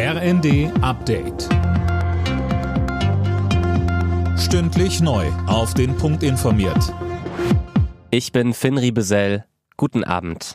[0.00, 1.48] RND Update.
[4.38, 5.26] Stündlich neu.
[5.48, 6.94] Auf den Punkt informiert.
[8.12, 9.44] Ich bin Finn Riebesell.
[9.76, 10.52] Guten Abend.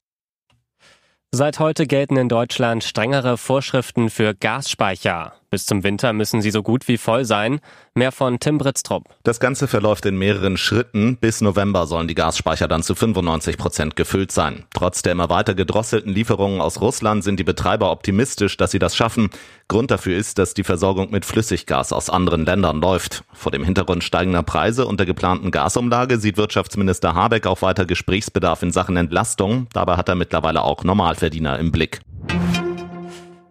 [1.33, 5.33] Seit heute gelten in Deutschland strengere Vorschriften für Gasspeicher.
[5.53, 7.59] Bis zum Winter müssen sie so gut wie voll sein.
[7.93, 9.03] Mehr von Tim Britztrup.
[9.21, 11.17] Das Ganze verläuft in mehreren Schritten.
[11.17, 14.65] Bis November sollen die Gasspeicher dann zu 95 Prozent gefüllt sein.
[14.73, 18.95] Trotz der immer weiter gedrosselten Lieferungen aus Russland sind die Betreiber optimistisch, dass sie das
[18.95, 19.29] schaffen.
[19.67, 23.23] Grund dafür ist, dass die Versorgung mit Flüssiggas aus anderen Ländern läuft.
[23.31, 28.63] Vor dem Hintergrund steigender Preise und der geplanten Gasumlage sieht Wirtschaftsminister Habeck auch weiter Gesprächsbedarf
[28.63, 29.67] in Sachen Entlastung.
[29.71, 32.01] Dabei hat er mittlerweile auch Normalverdiener im Blick.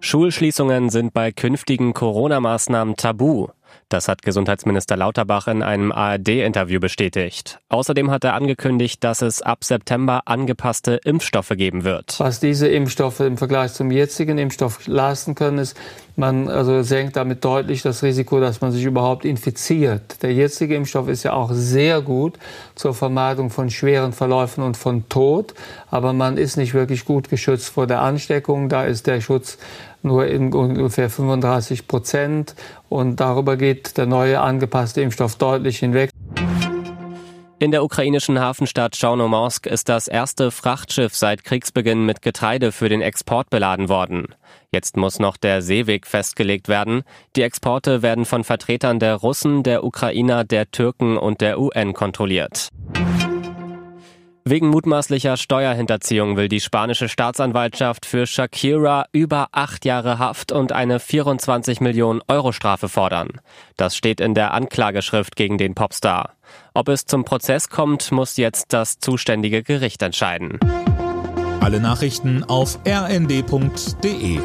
[0.04, 3.46] Schulschließungen sind bei künftigen Corona-Maßnahmen tabu.
[3.88, 7.60] Das hat Gesundheitsminister Lauterbach in einem ARD-Interview bestätigt.
[7.68, 12.18] Außerdem hat er angekündigt, dass es ab September angepasste Impfstoffe geben wird.
[12.18, 15.76] Was diese Impfstoffe im Vergleich zum jetzigen Impfstoff leisten können, ist,
[16.16, 20.22] man also senkt damit deutlich das Risiko, dass man sich überhaupt infiziert.
[20.22, 22.38] Der jetzige Impfstoff ist ja auch sehr gut
[22.74, 25.54] zur Vermeidung von schweren Verläufen und von Tod,
[25.90, 28.68] aber man ist nicht wirklich gut geschützt vor der Ansteckung.
[28.68, 29.58] Da ist der Schutz
[30.04, 32.54] nur in ungefähr 35 Prozent
[32.88, 36.10] und darüber geht der neue angepasste Impfstoff deutlich hinweg.
[37.62, 43.02] In der ukrainischen Hafenstadt Chornomorsk ist das erste Frachtschiff seit Kriegsbeginn mit Getreide für den
[43.02, 44.34] Export beladen worden.
[44.72, 47.04] Jetzt muss noch der Seeweg festgelegt werden.
[47.36, 52.68] Die Exporte werden von Vertretern der Russen, der Ukrainer, der Türken und der UN kontrolliert.
[54.44, 60.98] Wegen mutmaßlicher Steuerhinterziehung will die spanische Staatsanwaltschaft für Shakira über acht Jahre Haft und eine
[60.98, 63.40] 24 Millionen Euro Strafe fordern.
[63.76, 66.34] Das steht in der Anklageschrift gegen den Popstar.
[66.74, 70.58] Ob es zum Prozess kommt, muss jetzt das zuständige Gericht entscheiden.
[71.60, 74.40] Alle Nachrichten auf rnd.de